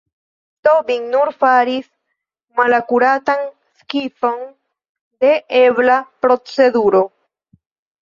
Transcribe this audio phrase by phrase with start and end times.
[0.67, 1.85] Tobin nur faris
[2.61, 3.45] malakuratan
[3.83, 4.43] skizon
[5.21, 7.09] de ebla proceduro.